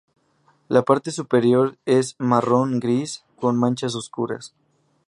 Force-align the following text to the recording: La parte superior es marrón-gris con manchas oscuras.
La 0.67 0.81
parte 0.81 1.11
superior 1.11 1.77
es 1.85 2.15
marrón-gris 2.17 3.23
con 3.39 3.59
manchas 3.59 3.93
oscuras. 3.93 4.55